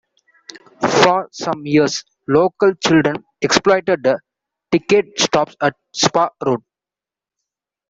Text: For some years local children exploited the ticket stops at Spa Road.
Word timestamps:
For 1.03 1.29
some 1.31 1.67
years 1.67 2.03
local 2.27 2.73
children 2.73 3.23
exploited 3.39 4.01
the 4.01 4.19
ticket 4.71 5.05
stops 5.19 5.55
at 5.61 5.75
Spa 5.93 6.27
Road. 6.43 6.63